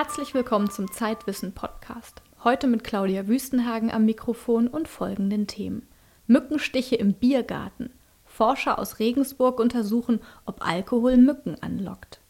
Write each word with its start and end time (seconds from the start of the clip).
Herzlich 0.00 0.32
willkommen 0.32 0.70
zum 0.70 0.92
Zeitwissen 0.92 1.54
Podcast. 1.54 2.22
Heute 2.44 2.68
mit 2.68 2.84
Claudia 2.84 3.26
Wüstenhagen 3.26 3.90
am 3.90 4.04
Mikrofon 4.04 4.68
und 4.68 4.86
folgenden 4.86 5.48
Themen. 5.48 5.88
Mückenstiche 6.28 6.94
im 6.94 7.14
Biergarten. 7.14 7.90
Forscher 8.24 8.78
aus 8.78 9.00
Regensburg 9.00 9.58
untersuchen, 9.58 10.20
ob 10.46 10.64
Alkohol 10.64 11.16
Mücken 11.16 11.60
anlockt. 11.60 12.20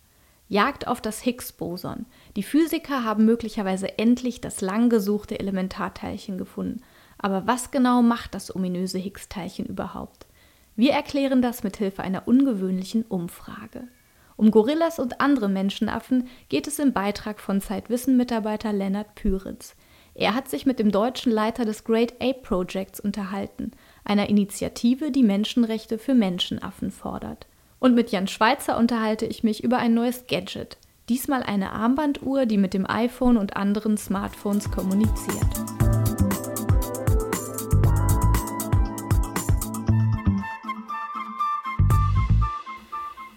Jagd 0.49 0.87
auf 0.87 1.03
das 1.03 1.21
Higgs-Boson. 1.21 2.07
Die 2.37 2.43
Physiker 2.43 3.05
haben 3.05 3.27
möglicherweise 3.27 3.99
endlich 3.99 4.41
das 4.41 4.63
lang 4.63 4.89
gesuchte 4.89 5.39
Elementarteilchen 5.39 6.39
gefunden. 6.39 6.81
Aber 7.19 7.47
was 7.47 7.71
genau 7.71 8.01
macht 8.01 8.35
das 8.35 8.57
ominöse 8.57 8.97
Higgs-Teilchen 8.97 9.67
überhaupt? 9.67 10.27
Wir 10.75 10.93
erklären 10.93 11.43
das 11.43 11.65
mit 11.65 11.77
Hilfe 11.77 12.03
einer 12.03 12.27
ungewöhnlichen 12.29 13.03
Umfrage. 13.03 13.89
Um 14.39 14.53
Gorillas 14.53 15.01
und 15.01 15.21
andere 15.21 15.49
Menschenaffen 15.49 16.29
geht 16.49 16.69
es 16.69 16.79
im 16.79 16.93
Beitrag 16.93 17.41
von 17.41 17.61
Zeitwissen-Mitarbeiter 17.61 18.73
Lennart 18.73 19.17
Püritz. 19.17 19.75
Er 20.15 20.33
hat 20.33 20.49
sich 20.49 20.65
mit 20.65 20.79
dem 20.79 20.93
deutschen 20.93 21.33
Leiter 21.33 21.65
des 21.65 21.83
Great 21.83 22.15
Ape 22.23 22.41
Projects 22.43 23.01
unterhalten, 23.01 23.73
einer 24.05 24.29
Initiative, 24.29 25.11
die 25.11 25.25
Menschenrechte 25.25 25.99
für 25.99 26.15
Menschenaffen 26.15 26.93
fordert. 26.93 27.49
Und 27.81 27.97
mit 27.97 28.13
Jan 28.13 28.29
Schweitzer 28.29 28.79
unterhalte 28.79 29.27
ich 29.27 29.43
mich 29.43 29.65
über 29.65 29.79
ein 29.79 29.95
neues 29.95 30.29
Gadget. 30.29 30.79
Diesmal 31.09 31.43
eine 31.43 31.73
Armbanduhr, 31.73 32.47
die 32.47 32.59
mit 32.59 32.75
dem 32.75 32.89
iPhone 32.89 33.39
und 33.39 33.57
anderen 33.57 33.97
Smartphones 33.97 34.71
kommuniziert. 34.71 35.88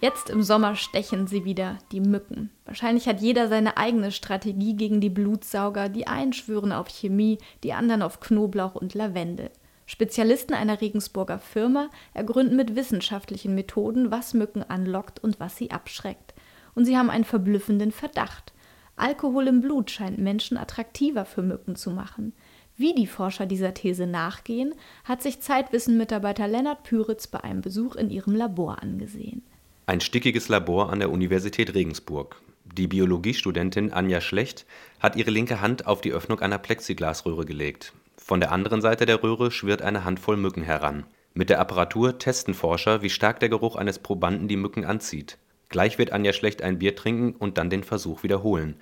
Jetzt 0.02 0.30
im 0.30 0.42
Sommer 0.42 0.74
stechen 0.74 1.28
sie 1.28 1.44
wieder, 1.44 1.78
die 1.92 2.00
Mücken. 2.00 2.50
Wahrscheinlich 2.64 3.06
hat 3.06 3.20
jeder 3.20 3.46
seine 3.46 3.76
eigene 3.76 4.10
Strategie 4.10 4.74
gegen 4.74 5.00
die 5.00 5.10
Blutsauger. 5.10 5.88
Die 5.88 6.08
einen 6.08 6.32
schwören 6.32 6.72
auf 6.72 6.88
Chemie, 6.88 7.38
die 7.62 7.72
anderen 7.72 8.02
auf 8.02 8.18
Knoblauch 8.18 8.74
und 8.74 8.94
Lavendel. 8.94 9.50
Spezialisten 9.86 10.54
einer 10.54 10.80
Regensburger 10.80 11.38
Firma 11.38 11.88
ergründen 12.14 12.56
mit 12.56 12.74
wissenschaftlichen 12.74 13.54
Methoden, 13.54 14.10
was 14.10 14.34
Mücken 14.34 14.64
anlockt 14.64 15.22
und 15.22 15.38
was 15.38 15.56
sie 15.56 15.70
abschreckt. 15.70 16.34
Und 16.74 16.84
sie 16.84 16.98
haben 16.98 17.08
einen 17.08 17.22
verblüffenden 17.22 17.92
Verdacht. 17.92 18.52
Alkohol 18.96 19.46
im 19.46 19.60
Blut 19.60 19.92
scheint 19.92 20.18
Menschen 20.18 20.56
attraktiver 20.56 21.24
für 21.24 21.42
Mücken 21.42 21.76
zu 21.76 21.92
machen. 21.92 22.32
Wie 22.76 22.92
die 22.92 23.06
Forscher 23.06 23.46
dieser 23.46 23.72
These 23.72 24.08
nachgehen, 24.08 24.74
hat 25.04 25.22
sich 25.22 25.40
Zeitwissen-Mitarbeiter 25.40 26.48
Lennart 26.48 26.82
Püritz 26.82 27.28
bei 27.28 27.44
einem 27.44 27.60
Besuch 27.60 27.94
in 27.94 28.10
ihrem 28.10 28.34
Labor 28.34 28.82
angesehen. 28.82 29.44
Ein 29.84 30.00
stickiges 30.00 30.48
Labor 30.48 30.90
an 30.90 31.00
der 31.00 31.10
Universität 31.10 31.74
Regensburg. 31.74 32.40
Die 32.64 32.86
Biologiestudentin 32.86 33.92
Anja 33.92 34.20
Schlecht 34.20 34.64
hat 35.00 35.16
ihre 35.16 35.32
linke 35.32 35.60
Hand 35.60 35.88
auf 35.88 36.00
die 36.00 36.12
Öffnung 36.12 36.38
einer 36.38 36.58
Plexiglasröhre 36.58 37.44
gelegt. 37.44 37.92
Von 38.16 38.38
der 38.38 38.52
anderen 38.52 38.80
Seite 38.80 39.06
der 39.06 39.24
Röhre 39.24 39.50
schwirrt 39.50 39.82
eine 39.82 40.04
Handvoll 40.04 40.36
Mücken 40.36 40.62
heran. 40.62 41.02
Mit 41.34 41.50
der 41.50 41.58
Apparatur 41.58 42.16
testen 42.16 42.54
Forscher, 42.54 43.02
wie 43.02 43.10
stark 43.10 43.40
der 43.40 43.48
Geruch 43.48 43.74
eines 43.74 43.98
Probanden 43.98 44.46
die 44.46 44.56
Mücken 44.56 44.84
anzieht. 44.84 45.36
Gleich 45.68 45.98
wird 45.98 46.12
Anja 46.12 46.32
Schlecht 46.32 46.62
ein 46.62 46.78
Bier 46.78 46.94
trinken 46.94 47.34
und 47.36 47.58
dann 47.58 47.68
den 47.68 47.82
Versuch 47.82 48.22
wiederholen. 48.22 48.76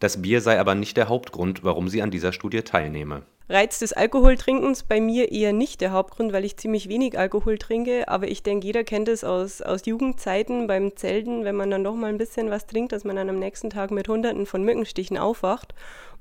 Das 0.00 0.20
Bier 0.20 0.42
sei 0.42 0.60
aber 0.60 0.74
nicht 0.74 0.98
der 0.98 1.08
Hauptgrund, 1.08 1.64
warum 1.64 1.88
sie 1.88 2.02
an 2.02 2.10
dieser 2.10 2.32
Studie 2.34 2.60
teilnehme 2.60 3.22
Reiz 3.48 3.80
des 3.80 3.92
Alkoholtrinkens 3.92 4.84
bei 4.84 5.00
mir 5.00 5.32
eher 5.32 5.52
nicht 5.52 5.80
der 5.80 5.92
Hauptgrund, 5.92 6.32
weil 6.32 6.44
ich 6.44 6.56
ziemlich 6.56 6.88
wenig 6.88 7.18
Alkohol 7.18 7.58
trinke. 7.58 8.08
Aber 8.08 8.28
ich 8.28 8.42
denke, 8.42 8.66
jeder 8.66 8.84
kennt 8.84 9.08
es 9.08 9.24
aus, 9.24 9.60
aus 9.60 9.84
Jugendzeiten 9.84 10.66
beim 10.66 10.96
Zelten, 10.96 11.44
wenn 11.44 11.56
man 11.56 11.70
dann 11.70 11.84
doch 11.84 11.94
mal 11.94 12.08
ein 12.08 12.18
bisschen 12.18 12.50
was 12.50 12.66
trinkt, 12.66 12.92
dass 12.92 13.04
man 13.04 13.16
dann 13.16 13.28
am 13.28 13.38
nächsten 13.38 13.70
Tag 13.70 13.90
mit 13.90 14.08
Hunderten 14.08 14.46
von 14.46 14.64
Mückenstichen 14.64 15.18
aufwacht. 15.18 15.74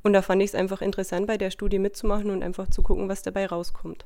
Und 0.04 0.14
da 0.14 0.22
fand 0.22 0.42
ich 0.42 0.50
es 0.50 0.56
einfach 0.56 0.82
interessant, 0.82 1.28
bei 1.28 1.38
der 1.38 1.52
Studie 1.52 1.80
mitzumachen 1.80 2.32
und 2.32 2.44
einfach 2.44 2.70
zu 2.70 2.82
gucken, 2.82 3.08
was 3.08 3.22
dabei 3.22 3.46
rauskommt. 3.46 4.06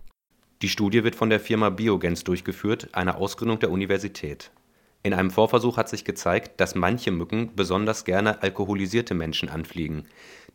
Die 0.61 0.69
Studie 0.69 1.03
wird 1.03 1.15
von 1.15 1.29
der 1.29 1.39
Firma 1.39 1.69
Biogens 1.69 2.23
durchgeführt, 2.23 2.89
einer 2.93 3.17
Ausgründung 3.17 3.59
der 3.59 3.71
Universität. 3.71 4.51
In 5.03 5.13
einem 5.13 5.29
Vorversuch 5.31 5.77
hat 5.77 5.87
sich 5.87 6.03
gezeigt, 6.03 6.59
dass 6.59 6.75
manche 6.75 7.11
Mücken 7.11 7.51
besonders 7.55 8.05
gerne 8.05 8.41
alkoholisierte 8.41 9.13
Menschen 9.13 9.49
anfliegen. 9.49 10.05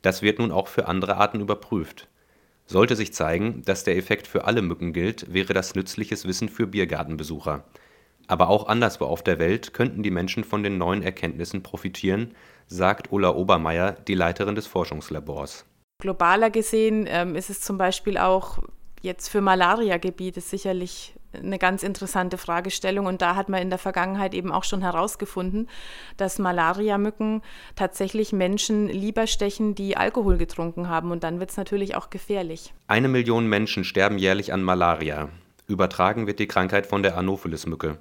Das 0.03 0.23
wird 0.23 0.39
nun 0.39 0.51
auch 0.51 0.69
für 0.69 0.89
andere 0.89 1.17
Arten 1.17 1.41
überprüft. 1.41 2.09
Sollte 2.71 2.95
sich 2.95 3.13
zeigen, 3.13 3.63
dass 3.65 3.83
der 3.83 3.97
Effekt 3.97 4.29
für 4.29 4.45
alle 4.45 4.63
Mücken 4.63 4.93
gilt, 4.93 5.35
wäre 5.35 5.55
das 5.55 5.75
nützliches 5.75 6.25
Wissen 6.25 6.49
für 6.49 6.69
Biergartenbesucher. 6.69 7.65
Aber 8.29 8.49
auch 8.49 8.69
anderswo 8.69 9.07
auf 9.07 9.25
der 9.25 9.41
Welt 9.41 9.75
könnten 9.75 10.05
die 10.05 10.13
Menschen 10.13 10.45
von 10.45 10.63
den 10.63 10.79
neuen 10.79 11.03
Erkenntnissen 11.03 11.65
profitieren, 11.65 12.33
sagt 12.69 13.11
Ulla 13.11 13.31
Obermeier, 13.35 13.97
die 14.07 14.15
Leiterin 14.15 14.55
des 14.55 14.69
Forschungslabors. 14.69 15.65
Globaler 16.01 16.51
gesehen 16.51 17.07
ähm, 17.09 17.35
ist 17.35 17.51
es 17.51 17.61
zum 17.61 17.77
Beispiel 17.77 18.17
auch 18.17 18.61
jetzt 19.03 19.31
für 19.31 19.41
Malariagebiete 19.41 20.41
sicherlich 20.41 21.15
eine 21.33 21.59
ganz 21.59 21.83
interessante 21.83 22.39
Fragestellung. 22.39 23.07
Und 23.07 23.23
da 23.23 23.37
hat 23.37 23.49
man 23.49 23.63
in 23.63 23.71
der 23.71 23.79
Vergangenheit 23.79 24.35
eben 24.35 24.53
auch 24.53 24.65
schon 24.65 24.83
herausgefunden, 24.83 25.69
dass 26.17 26.39
Malariamücken 26.39 27.43
tatsächlich 27.77 28.33
Menschen 28.33 28.89
lieber 28.89 29.27
stechen, 29.27 29.75
die 29.75 29.97
Alkohol 29.97 30.37
getrunken 30.37 30.89
haben. 30.89 31.11
Und 31.11 31.25
dann 31.25 31.41
wird 31.41 31.51
es 31.51 31.57
natürlich 31.57 31.97
auch 31.97 32.11
gefährlich. 32.11 32.73
Eine 32.87 33.09
Million 33.09 33.47
Menschen 33.47 33.85
sterben 33.85 34.19
jährlich 34.19 34.53
an 34.53 34.63
Malaria. 34.63 35.29
Übertragen 35.67 36.27
wird 36.27 36.39
die 36.39 36.49
Krankheit 36.49 36.87
von 36.87 37.03
der 37.03 37.17
Anopheles-Mücke. 37.17 37.99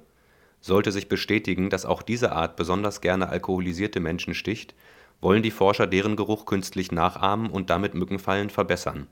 Sollte 0.60 0.92
sich 0.92 1.08
bestätigen, 1.08 1.70
dass 1.70 1.86
auch 1.86 2.02
diese 2.02 2.32
Art 2.32 2.56
besonders 2.56 3.00
gerne 3.00 3.28
alkoholisierte 3.28 4.00
Menschen 4.00 4.34
sticht, 4.34 4.74
wollen 5.20 5.42
die 5.42 5.50
Forscher 5.50 5.86
deren 5.86 6.16
Geruch 6.16 6.46
künstlich 6.46 6.92
nachahmen 6.92 7.50
und 7.50 7.70
damit 7.70 7.94
Mückenfallen 7.94 8.50
verbessern. 8.50 9.06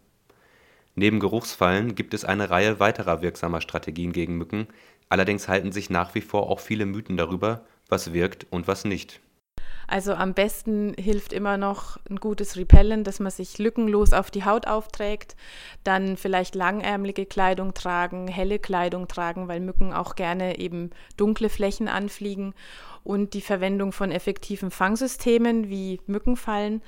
Neben 0.99 1.21
Geruchsfallen 1.21 1.95
gibt 1.95 2.13
es 2.13 2.25
eine 2.25 2.51
Reihe 2.51 2.81
weiterer 2.81 3.23
wirksamer 3.23 3.61
Strategien 3.61 4.13
gegen 4.13 4.37
Mücken, 4.37 4.67
allerdings 5.09 5.47
halten 5.47 5.71
sich 5.71 5.91
nach 5.91 6.17
wie 6.17 6.21
vor 6.21 6.51
auch 6.51 6.59
viele 6.59 6.87
Mythen 6.87 7.17
darüber, 7.17 7.65
was 7.89 8.13
wirkt 8.13 8.49
und 8.51 8.67
was 8.67 8.85
nicht. 8.85 9.21
Also 9.91 10.13
am 10.13 10.35
besten 10.35 10.93
hilft 10.99 11.33
immer 11.33 11.57
noch 11.57 11.99
ein 12.11 12.17
gutes 12.17 12.59
Repellent, 12.59 13.07
dass 13.07 13.21
man 13.21 13.33
sich 13.33 13.57
lückenlos 13.59 14.13
auf 14.13 14.31
die 14.31 14.45
Haut 14.45 14.67
aufträgt. 14.67 15.35
Dann 15.83 16.19
vielleicht 16.19 16.55
langärmelige 16.55 17.25
Kleidung 17.25 17.73
tragen, 17.73 18.29
helle 18.29 18.59
Kleidung 18.59 19.09
tragen, 19.09 19.49
weil 19.49 19.61
Mücken 19.61 19.95
auch 19.95 20.15
gerne 20.15 20.59
eben 20.59 20.91
dunkle 21.17 21.49
Flächen 21.49 21.89
anfliegen 21.89 22.53
und 23.03 23.33
die 23.33 23.41
Verwendung 23.41 23.93
von 23.93 24.13
effektiven 24.13 24.71
Fangsystemen 24.71 25.71
wie 25.71 26.03
Mückenfallen. 26.07 26.83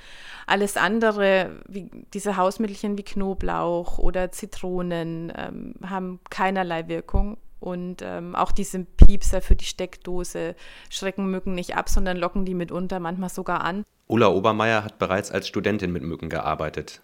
Alles 0.47 0.77
andere, 0.77 1.63
wie 1.67 1.91
diese 2.13 2.37
Hausmittelchen 2.37 2.99
wie 2.99 3.03
Knoblauch 3.03 3.97
oder 3.99 4.31
Zitronen, 4.31 5.33
ähm, 5.35 5.75
haben 5.83 6.21
keinerlei 6.29 6.87
Wirkung. 6.89 7.39
Und 7.61 8.03
ähm, 8.03 8.35
auch 8.35 8.53
diese 8.53 8.85
Piepser 8.85 9.43
für 9.43 9.55
die 9.55 9.67
Steckdose 9.67 10.57
schrecken 10.89 11.31
Mücken 11.31 11.55
nicht 11.55 11.77
ab, 11.77 11.89
sondern 11.89 12.17
locken 12.17 12.45
die 12.45 12.55
mitunter 12.55 13.01
manchmal 13.01 13.29
sogar 13.29 13.63
an. 13.63 13.85
Ulla 14.07 14.29
Obermeier 14.29 14.83
hat 14.83 14.99
bereits 14.99 15.31
als 15.31 15.47
Studentin 15.47 15.93
mit 15.93 16.03
Mücken 16.03 16.31
gearbeitet. 16.31 17.03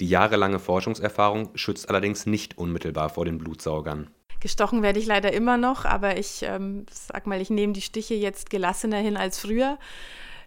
Die 0.00 0.08
jahrelange 0.08 0.58
Forschungserfahrung 0.58 1.50
schützt 1.54 1.88
allerdings 1.88 2.26
nicht 2.26 2.56
unmittelbar 2.56 3.10
vor 3.10 3.24
den 3.24 3.38
Blutsaugern. 3.38 4.10
Gestochen 4.40 4.82
werde 4.82 5.00
ich 5.00 5.06
leider 5.06 5.32
immer 5.32 5.56
noch, 5.56 5.84
aber 5.84 6.16
ich 6.16 6.42
ähm, 6.44 6.86
sag 6.90 7.26
mal, 7.26 7.40
ich 7.40 7.50
nehme 7.50 7.72
die 7.72 7.82
Stiche 7.82 8.14
jetzt 8.14 8.50
gelassener 8.50 8.98
hin 8.98 9.16
als 9.16 9.40
früher. 9.40 9.78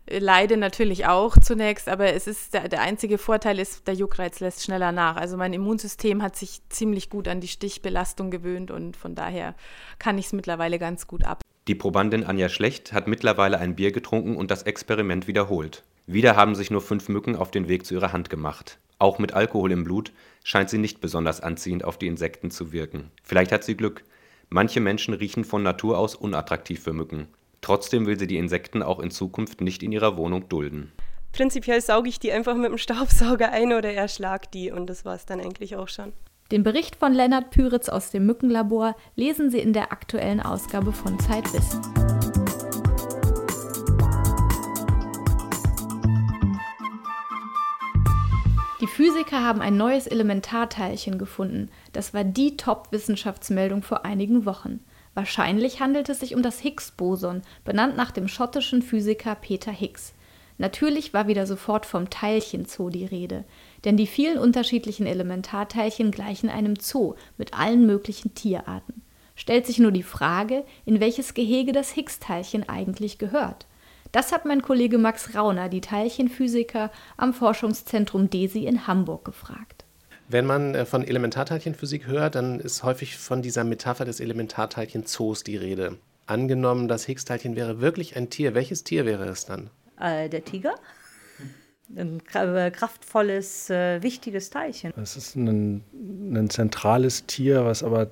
Leide 0.09 0.57
natürlich 0.57 1.05
auch 1.05 1.37
zunächst, 1.37 1.87
aber 1.87 2.13
es 2.13 2.27
ist 2.27 2.53
der, 2.53 2.67
der 2.67 2.81
einzige 2.81 3.17
Vorteil 3.17 3.59
ist, 3.59 3.87
der 3.87 3.93
Juckreiz 3.93 4.39
lässt 4.39 4.63
schneller 4.63 4.91
nach. 4.91 5.15
Also 5.15 5.37
mein 5.37 5.53
Immunsystem 5.53 6.21
hat 6.21 6.35
sich 6.35 6.61
ziemlich 6.69 7.09
gut 7.09 7.27
an 7.27 7.39
die 7.39 7.47
Stichbelastung 7.47 8.31
gewöhnt 8.31 8.71
und 8.71 8.97
von 8.97 9.15
daher 9.15 9.55
kann 9.99 10.17
ich 10.17 10.25
es 10.25 10.33
mittlerweile 10.33 10.79
ganz 10.79 11.07
gut 11.07 11.23
ab. 11.23 11.41
Die 11.67 11.75
Probandin 11.75 12.25
Anja 12.25 12.49
Schlecht 12.49 12.91
hat 12.91 13.07
mittlerweile 13.07 13.59
ein 13.59 13.75
Bier 13.75 13.91
getrunken 13.91 14.35
und 14.35 14.49
das 14.49 14.63
Experiment 14.63 15.27
wiederholt. 15.27 15.83
Wieder 16.07 16.35
haben 16.35 16.55
sich 16.55 16.71
nur 16.71 16.81
fünf 16.81 17.07
Mücken 17.07 17.35
auf 17.35 17.51
den 17.51 17.67
Weg 17.67 17.85
zu 17.85 17.93
ihrer 17.93 18.11
Hand 18.11 18.29
gemacht. 18.29 18.79
Auch 18.97 19.19
mit 19.19 19.33
Alkohol 19.33 19.71
im 19.71 19.83
Blut 19.83 20.11
scheint 20.43 20.69
sie 20.69 20.79
nicht 20.79 20.99
besonders 21.01 21.41
anziehend 21.41 21.83
auf 21.83 21.97
die 21.97 22.07
Insekten 22.07 22.51
zu 22.51 22.71
wirken. 22.71 23.11
Vielleicht 23.23 23.51
hat 23.51 23.63
sie 23.63 23.77
Glück. 23.77 24.03
Manche 24.49 24.79
Menschen 24.79 25.13
riechen 25.13 25.45
von 25.45 25.63
Natur 25.63 25.97
aus 25.97 26.15
unattraktiv 26.15 26.83
für 26.83 26.93
Mücken. 26.93 27.27
Trotzdem 27.61 28.07
will 28.07 28.17
sie 28.17 28.25
die 28.25 28.37
Insekten 28.37 28.81
auch 28.81 28.99
in 28.99 29.11
Zukunft 29.11 29.61
nicht 29.61 29.83
in 29.83 29.91
ihrer 29.91 30.17
Wohnung 30.17 30.49
dulden. 30.49 30.91
Prinzipiell 31.31 31.79
sauge 31.79 32.09
ich 32.09 32.19
die 32.19 32.31
einfach 32.31 32.55
mit 32.55 32.71
dem 32.71 32.79
Staubsauger 32.79 33.51
ein 33.51 33.71
oder 33.71 33.93
erschlag 33.93 34.51
die 34.51 34.71
und 34.71 34.89
das 34.89 35.05
war 35.05 35.15
es 35.15 35.27
dann 35.27 35.39
eigentlich 35.39 35.75
auch 35.75 35.87
schon. 35.87 36.11
Den 36.51 36.63
Bericht 36.63 36.97
von 36.97 37.13
Lennart 37.13 37.51
Püritz 37.51 37.87
aus 37.87 38.11
dem 38.11 38.25
Mückenlabor 38.25 38.95
lesen 39.15 39.51
Sie 39.51 39.59
in 39.59 39.71
der 39.71 39.93
aktuellen 39.93 40.41
Ausgabe 40.41 40.91
von 40.91 41.17
Zeitwissen. 41.19 41.79
Die 48.81 48.87
Physiker 48.87 49.45
haben 49.45 49.61
ein 49.61 49.77
neues 49.77 50.07
Elementarteilchen 50.07 51.19
gefunden. 51.19 51.69
Das 51.93 52.15
war 52.15 52.23
die 52.23 52.57
Top-Wissenschaftsmeldung 52.57 53.83
vor 53.83 54.03
einigen 54.03 54.45
Wochen. 54.45 54.83
Wahrscheinlich 55.13 55.81
handelt 55.81 56.07
es 56.09 56.21
sich 56.21 56.35
um 56.35 56.41
das 56.41 56.59
Higgs-Boson, 56.59 57.41
benannt 57.65 57.97
nach 57.97 58.11
dem 58.11 58.27
schottischen 58.27 58.81
Physiker 58.81 59.35
Peter 59.35 59.71
Higgs. 59.71 60.13
Natürlich 60.57 61.13
war 61.13 61.27
wieder 61.27 61.47
sofort 61.47 61.85
vom 61.85 62.09
Teilchenzoo 62.09 62.89
die 62.89 63.05
Rede, 63.05 63.45
denn 63.83 63.97
die 63.97 64.07
vielen 64.07 64.37
unterschiedlichen 64.37 65.07
Elementarteilchen 65.07 66.11
gleichen 66.11 66.49
einem 66.49 66.75
Zoo 66.75 67.15
mit 67.37 67.53
allen 67.53 67.85
möglichen 67.85 68.35
Tierarten. 68.35 69.01
Stellt 69.35 69.65
sich 69.65 69.79
nur 69.79 69.91
die 69.91 70.03
Frage, 70.03 70.63
in 70.85 70.99
welches 70.99 71.33
Gehege 71.33 71.71
das 71.71 71.91
Higgs-Teilchen 71.91 72.69
eigentlich 72.69 73.17
gehört. 73.17 73.65
Das 74.11 74.31
hat 74.31 74.45
mein 74.45 74.61
Kollege 74.61 74.97
Max 74.97 75.35
Rauner, 75.35 75.67
die 75.67 75.81
Teilchenphysiker 75.81 76.91
am 77.17 77.33
Forschungszentrum 77.33 78.29
DESI 78.29 78.65
in 78.65 78.85
Hamburg, 78.85 79.25
gefragt. 79.25 79.80
Wenn 80.31 80.45
man 80.45 80.75
äh, 80.75 80.85
von 80.85 81.03
Elementarteilchenphysik 81.03 82.07
hört, 82.07 82.35
dann 82.35 82.61
ist 82.61 82.83
häufig 82.83 83.17
von 83.17 83.41
dieser 83.41 83.65
Metapher 83.65 84.05
des 84.05 84.21
Elementarteilchenzoos 84.21 85.43
die 85.43 85.57
Rede. 85.57 85.97
Angenommen, 86.25 86.87
das 86.87 87.05
Higgs-Teilchen 87.05 87.57
wäre 87.57 87.81
wirklich 87.81 88.15
ein 88.15 88.29
Tier, 88.29 88.55
welches 88.55 88.85
Tier 88.85 89.05
wäre 89.05 89.25
es 89.25 89.45
dann? 89.45 89.69
Äh, 89.99 90.29
der 90.29 90.45
Tiger. 90.45 90.75
Ein 91.97 92.21
äh, 92.33 92.71
kraftvolles, 92.71 93.69
äh, 93.69 94.01
wichtiges 94.01 94.49
Teilchen. 94.49 94.93
Es 94.95 95.17
ist 95.17 95.35
ein, 95.35 95.83
ein, 96.33 96.49
zentrales 96.49 97.25
Tier, 97.25 97.65
was 97.65 97.83
aber 97.83 98.11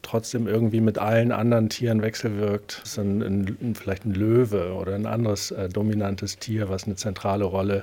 trotzdem 0.00 0.46
irgendwie 0.46 0.80
mit 0.80 0.96
allen 0.96 1.30
anderen 1.32 1.68
Tieren 1.68 2.00
wechselwirkt. 2.00 2.80
Es 2.82 2.92
ist 2.92 2.98
ein, 2.98 3.20
ein, 3.20 3.74
vielleicht 3.74 4.06
ein 4.06 4.14
Löwe 4.14 4.72
oder 4.72 4.94
ein 4.94 5.04
anderes 5.04 5.50
äh, 5.50 5.68
dominantes 5.68 6.38
Tier, 6.38 6.70
was 6.70 6.84
eine 6.84 6.96
zentrale 6.96 7.44
Rolle 7.44 7.82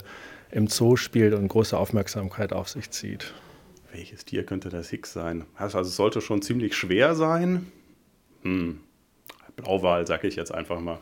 im 0.49 0.65
Zoo 0.65 0.95
spielt 0.95 1.35
und 1.35 1.49
große 1.49 1.77
Aufmerksamkeit 1.77 2.51
auf 2.51 2.67
sich 2.69 2.89
zieht. 2.89 3.35
Welches 3.95 4.25
Tier 4.25 4.45
könnte 4.45 4.67
das 4.67 4.89
Higgs 4.89 5.13
sein? 5.13 5.45
Also 5.55 5.79
es 5.79 5.95
sollte 5.95 6.19
schon 6.19 6.41
ziemlich 6.41 6.75
schwer 6.75 7.15
sein. 7.15 7.71
Hm. 8.41 8.81
Blauwal, 9.55 10.05
sage 10.05 10.27
ich 10.27 10.35
jetzt 10.35 10.53
einfach 10.53 10.81
mal. 10.81 10.99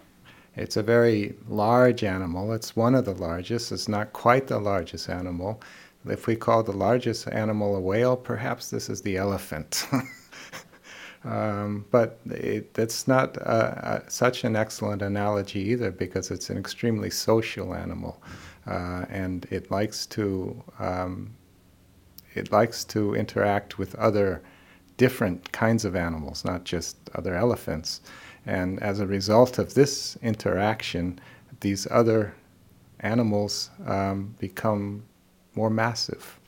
It's 0.55 0.77
a 0.77 0.83
very 0.83 1.33
large 1.49 2.07
animal. 2.07 2.55
It's 2.55 2.77
one 2.77 2.95
of 2.95 3.05
the 3.05 3.19
largest. 3.19 3.71
It's 3.71 3.87
not 3.87 4.13
quite 4.13 4.47
the 4.47 4.59
largest 4.59 5.09
animal. 5.09 5.59
If 6.05 6.27
we 6.27 6.35
call 6.35 6.63
the 6.63 6.71
largest 6.71 7.27
animal 7.27 7.75
a 7.75 7.79
whale, 7.79 8.15
perhaps 8.15 8.69
this 8.69 8.89
is 8.89 9.01
the 9.01 9.17
elephant. 9.17 9.87
um, 11.23 11.85
but 11.89 12.19
it, 12.29 12.77
it's 12.77 13.07
not 13.07 13.39
uh, 13.39 13.73
uh, 13.81 13.99
such 14.07 14.43
an 14.43 14.55
excellent 14.55 15.01
analogy 15.01 15.61
either 15.71 15.89
because 15.89 16.29
it's 16.29 16.51
an 16.51 16.59
extremely 16.59 17.09
social 17.09 17.73
animal, 17.73 18.21
uh, 18.67 19.05
and 19.09 19.47
it 19.49 19.71
likes 19.71 20.05
to 20.05 20.61
um, 20.77 21.33
it 22.35 22.51
likes 22.51 22.83
to 22.85 23.15
interact 23.15 23.77
with 23.77 23.95
other 23.95 24.41
different 24.97 25.51
kinds 25.51 25.85
of 25.85 25.95
animals, 25.95 26.45
not 26.45 26.63
just 26.63 26.97
other 27.15 27.35
elephants. 27.35 28.01
And 28.45 28.81
as 28.81 28.99
a 28.99 29.07
result 29.07 29.57
of 29.57 29.73
this 29.73 30.17
interaction, 30.21 31.19
these 31.61 31.87
other 31.89 32.35
animals 32.99 33.69
um, 33.85 34.35
become 34.39 35.03
more 35.55 35.69
massive. 35.69 36.39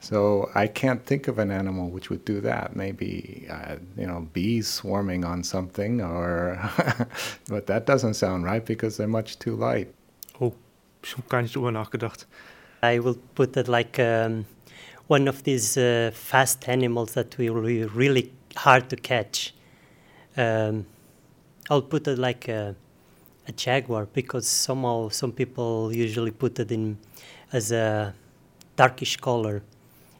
So 0.00 0.50
I 0.54 0.68
can't 0.68 1.04
think 1.04 1.26
of 1.26 1.38
an 1.38 1.50
animal 1.50 1.90
which 1.90 2.08
would 2.08 2.24
do 2.24 2.40
that. 2.42 2.76
Maybe 2.76 3.46
uh, 3.50 3.76
you 3.96 4.06
know 4.06 4.28
bees 4.32 4.68
swarming 4.68 5.24
on 5.24 5.42
something, 5.42 6.00
or 6.00 6.58
but 7.48 7.66
that 7.66 7.84
doesn't 7.84 8.14
sound 8.14 8.44
right 8.44 8.64
because 8.64 8.96
they're 8.96 9.08
much 9.08 9.38
too 9.40 9.56
light. 9.56 9.92
Oh, 10.40 10.54
ich 11.02 11.16
habe 11.16 11.28
gar 11.28 11.42
nicht 11.42 11.54
drüber 11.54 11.72
nachgedacht. 11.72 12.26
I 12.80 13.00
will 13.00 13.16
put 13.34 13.56
it 13.56 13.66
like 13.66 13.98
um, 13.98 14.44
one 15.08 15.28
of 15.28 15.42
these 15.42 15.76
uh, 15.76 16.10
fast 16.14 16.68
animals 16.68 17.12
that 17.14 17.36
will 17.36 17.62
be 17.62 17.84
really 17.84 18.32
hard 18.56 18.88
to 18.88 18.96
catch. 18.96 19.52
um, 20.38 20.86
I'll 21.70 21.82
put 21.82 22.06
it 22.08 22.18
like 22.18 22.48
a, 22.48 22.74
a 23.46 23.52
jaguar 23.52 24.06
because 24.06 24.46
somehow 24.46 25.08
some 25.10 25.32
people 25.32 25.92
usually 25.92 26.30
put 26.30 26.58
it 26.58 26.72
in 26.72 26.96
as 27.52 27.72
a 27.72 28.14
darkish 28.76 29.16
color 29.18 29.62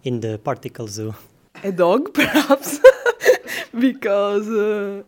in 0.05 0.21
the 0.21 0.39
particle 0.39 0.89
zoo. 0.89 1.15
A 1.65 1.73
dog, 1.73 2.15
perhaps, 2.15 2.79
because 3.81 4.49
uh, 4.49 5.03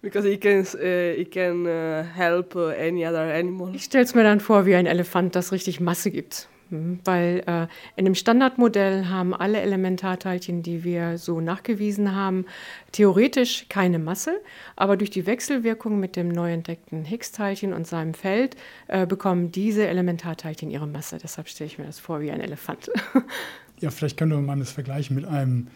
because 0.00 0.24
he 0.24 0.38
can 0.38 0.64
uh, 0.64 1.14
he 1.14 1.26
can 1.26 1.66
uh, 1.66 2.02
help 2.14 2.56
uh, 2.56 2.68
any 2.68 3.04
other 3.04 3.30
animal. 3.30 3.74
Ich 3.74 3.84
stelle 3.84 4.04
es 4.04 4.14
mir 4.14 4.22
dann 4.22 4.40
vor 4.40 4.64
wie 4.64 4.74
ein 4.74 4.86
Elefant, 4.86 5.34
das 5.34 5.52
richtig 5.52 5.78
Masse 5.78 6.10
gibt. 6.10 6.48
Mhm, 6.70 7.00
weil 7.04 7.42
äh, 7.46 7.66
in 7.96 8.04
dem 8.04 8.14
Standardmodell 8.14 9.06
haben 9.06 9.34
alle 9.34 9.60
Elementarteilchen, 9.60 10.62
die 10.62 10.84
wir 10.84 11.18
so 11.18 11.40
nachgewiesen 11.40 12.14
haben, 12.14 12.46
theoretisch 12.92 13.66
keine 13.68 13.98
Masse, 13.98 14.40
aber 14.76 14.96
durch 14.96 15.10
die 15.10 15.26
Wechselwirkung 15.26 16.00
mit 16.00 16.16
dem 16.16 16.28
neu 16.28 16.52
entdeckten 16.52 17.04
Higgs-Teilchen 17.04 17.72
und 17.72 17.86
seinem 17.86 18.14
Feld 18.14 18.56
äh, 18.88 19.06
bekommen 19.06 19.50
diese 19.52 19.86
Elementarteilchen 19.86 20.70
ihre 20.70 20.86
Masse. 20.86 21.18
Deshalb 21.22 21.48
stelle 21.48 21.66
ich 21.66 21.78
mir 21.78 21.86
das 21.86 21.98
vor 21.98 22.20
wie 22.20 22.30
ein 22.30 22.40
Elefant. 22.40 22.90
Ja, 23.80 23.90
vielleicht 23.90 24.18
könnte 24.18 24.36
man 24.36 24.58
das 24.58 24.72
vergleichen 24.72 25.16
mit 25.16 25.24
einem 25.24 25.68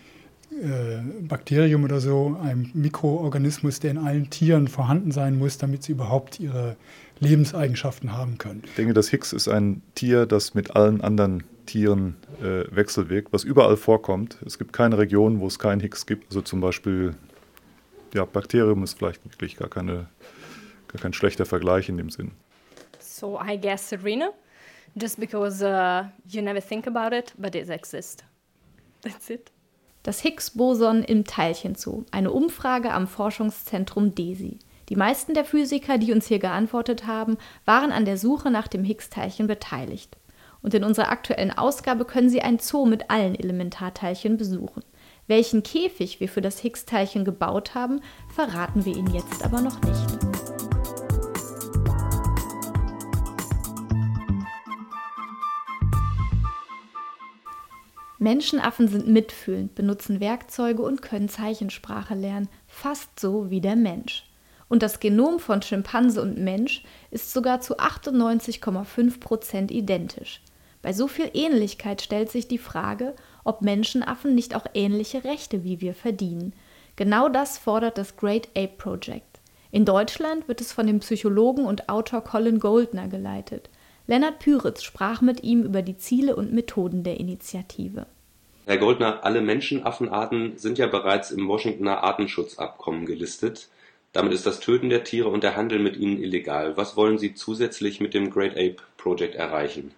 Bakterium 1.23 1.85
oder 1.85 2.01
so, 2.01 2.37
einem 2.43 2.71
Mikroorganismus, 2.75 3.81
der 3.81 3.93
in 3.93 3.99
allen 3.99 4.31
Tieren 4.31 4.69
vorhanden 4.69 5.11
sein 5.11 5.37
muss, 5.39 5.59
damit 5.59 5.83
sie 5.83 5.93
überhaupt 5.93 6.41
ihre 6.41 6.77
Lebenseigenschaften 7.21 8.13
haben 8.13 8.39
können. 8.39 8.63
Ich 8.65 8.75
denke, 8.75 8.95
das 8.95 9.09
Higgs 9.09 9.33
ist 9.33 9.49
ein 9.49 9.83
Tier, 9.95 10.27
das 10.27 10.55
mit 10.55 10.77
allen 10.77 11.01
anderen 11.01 11.45
Tieren 11.67 12.17
äh, 12.41 12.65
wechselwirkt, 12.75 13.33
was 13.33 13.45
überall 13.45 13.77
vorkommt. 13.77 14.39
Es 14.45 14.59
gibt 14.59 14.73
keine 14.73 14.99
Region, 14.99 15.41
wo 15.41 15.47
es 15.47 15.59
kein 15.59 15.81
Higgs 15.81 16.07
gibt. 16.07 16.27
Also 16.29 16.43
zum 16.43 16.61
Beispiel, 16.61 17.15
ja, 18.13 18.25
Bakterium 18.25 18.83
ist 18.85 18.99
vielleicht 18.99 19.25
wirklich 19.25 19.57
gar, 19.57 19.69
keine, 19.69 20.07
gar 20.89 21.01
kein 21.01 21.13
schlechter 21.13 21.47
Vergleich 21.47 21.89
in 21.89 21.97
dem 21.97 22.11
Sinn. 22.11 22.33
So 23.01 23.41
I 23.41 23.57
guess 23.59 23.89
Serena, 23.89 24.31
just 24.95 25.19
because 25.19 25.63
uh, 25.63 26.05
you 26.29 26.43
never 26.43 26.61
think 26.61 26.87
about 26.87 27.15
it, 27.17 27.33
but 27.39 27.55
it 27.55 27.71
exists. 27.71 28.25
That's 29.03 29.31
it. 29.31 29.54
Das 30.05 30.21
Higgs-Boson 30.21 31.03
im 31.03 31.25
Teilchenzoo, 31.25 32.05
eine 32.11 32.31
Umfrage 32.31 32.93
am 32.93 33.09
Forschungszentrum 33.09 34.15
DESI. 34.15 34.59
Die 34.91 34.97
meisten 34.97 35.33
der 35.33 35.47
Physiker, 35.47 35.97
die 35.97 36.13
uns 36.13 36.27
hier 36.27 36.39
geantwortet 36.39 37.07
haben, 37.07 37.39
waren 37.65 37.91
an 37.91 38.05
der 38.05 38.19
Suche 38.19 38.51
nach 38.51 38.69
dem 38.69 38.85
Higgs-Teilchen 38.85 39.47
beteiligt. 39.47 40.19
Und 40.61 40.75
in 40.75 40.85
unserer 40.85 41.09
aktuellen 41.09 41.53
Ausgabe 41.57 42.05
können 42.05 42.29
Sie 42.29 42.43
ein 42.43 42.59
Zoo 42.59 42.85
mit 42.85 43.11
allen 43.11 43.35
Elementarteilchen 43.35 44.37
besuchen. 44.37 44.83
Welchen 45.27 45.63
Käfig 45.63 46.21
wir 46.21 46.29
für 46.29 46.43
das 46.43 46.59
Higgs-Teilchen 46.59 47.25
gebaut 47.25 47.75
haben, 47.75 48.03
verraten 48.29 48.85
wir 48.85 48.95
Ihnen 48.95 49.15
jetzt 49.15 49.43
aber 49.43 49.63
noch 49.63 49.81
nicht. 49.81 50.34
Menschenaffen 58.25 58.89
sind 58.89 59.07
mitfühlend, 59.07 59.75
benutzen 59.75 60.19
Werkzeuge 60.19 60.83
und 60.83 61.03
können 61.03 61.29
Zeichensprache 61.29 62.15
lernen, 62.15 62.49
fast 62.67 63.21
so 63.21 63.51
wie 63.51 63.61
der 63.61 63.77
Mensch. 63.77 64.25
Und 64.69 64.83
das 64.83 64.99
Genom 64.99 65.39
von 65.39 65.61
Schimpanse 65.61 66.23
und 66.23 66.39
Mensch 66.39 66.83
ist 67.11 67.33
sogar 67.33 67.61
zu 67.61 67.79
98,5 67.79 69.21
Prozent 69.21 69.71
identisch. 69.71 70.41
Bei 70.81 70.95
so 70.95 71.07
viel 71.07 71.31
Ähnlichkeit 71.35 72.01
stellt 72.01 72.31
sich 72.31 72.49
die 72.49 72.59
Frage, 72.59 73.15
ob 73.45 73.61
Menschenaffen 73.61 74.35
nicht 74.35 74.57
auch 74.57 74.67
ähnliche 74.73 75.23
Rechte 75.25 75.63
wie 75.63 75.83
wir 75.83 75.95
verdienen. 75.95 76.55
Genau 76.97 77.29
das 77.29 77.59
fordert 77.59 77.99
das 77.99 78.17
Great 78.17 78.49
Ape 78.57 78.75
Project. 78.79 79.39
In 79.71 79.85
Deutschland 79.85 80.49
wird 80.49 80.63
es 80.63 80.73
von 80.73 80.87
dem 80.87 81.01
Psychologen 81.01 81.67
und 81.67 81.91
Autor 81.91 82.25
Colin 82.25 82.59
Goldner 82.59 83.09
geleitet. 83.09 83.69
Lennart 84.07 84.39
Püritz 84.39 84.83
sprach 84.83 85.21
mit 85.21 85.43
ihm 85.43 85.63
über 85.63 85.83
die 85.83 85.97
Ziele 85.97 86.37
und 86.37 86.53
Methoden 86.53 87.03
der 87.03 87.21
Initiative. 87.21 88.07
Herr 88.67 88.79
Goldner, 88.79 89.25
alle 89.25 89.43
Menschenaffenarten 89.43 90.57
sind 90.57 90.79
ja 90.79 90.87
bereits 90.87 91.31
im 91.31 91.47
Washingtoner 91.49 92.03
Artenschutzabkommen 92.03 93.05
gelistet. 93.05 93.69
Damit 94.15 94.33
ist 94.33 94.47
das 94.47 94.61
Töten 94.61 94.89
der 94.89 95.05
Tiere 95.05 95.29
und 95.29 95.45
der 95.45 95.55
Handel 95.55 95.79
mit 95.81 95.99
ihnen 95.99 96.17
illegal. 96.17 96.75
Was 96.79 96.97
wollen 96.97 97.19
Sie 97.19 97.35
zusätzlich 97.35 98.01
mit 98.01 98.15
dem 98.15 98.31
Great 98.31 98.53
Ape 98.53 98.77
Project 98.97 99.35
erreichen? 99.35 99.93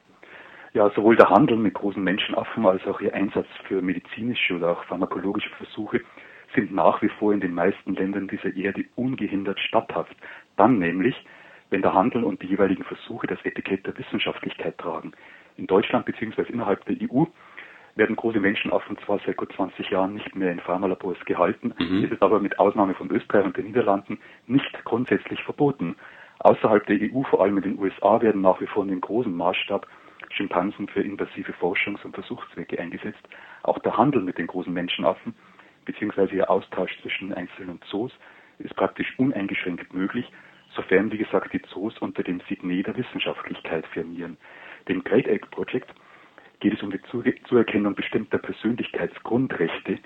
Ja, 0.73 0.90
sowohl 0.96 1.14
der 1.14 1.30
Handel 1.30 1.56
mit 1.56 1.75
großen 1.75 2.02
Menschenaffen 2.02 2.66
als 2.66 2.85
auch 2.88 3.00
ihr 3.00 3.14
Einsatz 3.14 3.46
für 3.68 3.80
medizinische 3.80 4.54
oder 4.54 4.73
auch 4.73 4.85
pharmakologische 4.87 5.50
Versuche 5.50 6.00
sind 6.56 6.75
nach 6.75 7.00
wie 7.02 7.11
vor 7.20 7.32
in 7.32 7.40
den 7.40 7.54
meisten 7.54 7.94
Ländern 7.94 8.26
dieser 8.26 8.52
Erde 8.56 8.85
ungehindert 8.96 9.61
statthaft. 9.61 10.16
Dann 10.56 10.80
nämlich, 10.80 11.14
wenn 11.70 11.82
der 11.82 11.94
Handel 11.94 12.25
und 12.25 12.42
die 12.42 12.49
jeweiligen 12.49 12.82
Versuche 12.82 13.28
das 13.28 13.38
Etikett 13.44 13.87
der 13.87 13.96
Wissenschaftlichkeit 13.96 14.76
tragen. 14.78 15.12
In 15.56 15.68
Deutschland 15.68 16.04
bzw. 16.04 16.42
innerhalb 16.52 16.85
der 16.87 16.96
EU 17.00 17.26
werden 17.96 18.14
große 18.14 18.40
Menschenaffen 18.40 18.96
zwar 19.04 19.18
seit 19.24 19.36
gut 19.36 19.52
20 19.54 19.90
Jahren 19.90 20.14
nicht 20.14 20.36
mehr 20.36 20.52
in 20.52 20.60
Pharmalabors 20.60 21.18
gehalten, 21.24 21.74
mhm. 21.78 22.04
ist 22.04 22.12
es 22.12 22.22
aber 22.22 22.40
mit 22.40 22.58
Ausnahme 22.58 22.94
von 22.94 23.10
Österreich 23.10 23.44
und 23.44 23.56
den 23.56 23.66
Niederlanden 23.66 24.18
nicht 24.46 24.84
grundsätzlich 24.84 25.42
verboten. 25.42 25.96
Außerhalb 26.38 26.86
der 26.86 26.98
EU, 27.00 27.22
vor 27.22 27.42
allem 27.42 27.56
in 27.56 27.62
den 27.62 27.78
USA, 27.78 28.20
werden 28.20 28.42
nach 28.42 28.60
wie 28.60 28.66
vor 28.66 28.82
in 28.84 28.90
den 28.90 29.00
großen 29.00 29.34
Maßstab 29.34 29.86
Schimpansen 30.30 30.88
für 30.88 31.00
invasive 31.00 31.52
Forschungs- 31.52 32.04
und 32.04 32.14
Versuchszwecke 32.14 32.78
eingesetzt. 32.78 33.26
Auch 33.62 33.78
der 33.78 33.96
Handel 33.96 34.22
mit 34.22 34.36
den 34.38 34.46
großen 34.46 34.72
Menschenaffen 34.72 35.34
bzw. 35.86 36.36
ihr 36.36 36.50
Austausch 36.50 37.00
zwischen 37.00 37.32
einzelnen 37.32 37.80
Zoos 37.90 38.12
ist 38.58 38.76
praktisch 38.76 39.18
uneingeschränkt 39.18 39.94
möglich, 39.94 40.30
sofern, 40.74 41.10
wie 41.12 41.18
gesagt, 41.18 41.52
die 41.52 41.62
Zoos 41.62 41.96
unter 41.98 42.22
dem 42.22 42.40
Signet 42.48 42.86
der 42.86 42.96
Wissenschaftlichkeit 42.96 43.86
firmieren. 43.86 44.36
Dem 44.88 45.02
Great 45.04 45.26
Ape 45.26 45.46
Project 45.50 45.94
geht 46.60 46.75
es 46.75 46.82
um 46.82 46.90
die 46.90 47.00
Zuerkennung 47.48 47.94
bestimmter 47.94 48.38
Persönlichkeitsgrundrechte, 48.38 49.98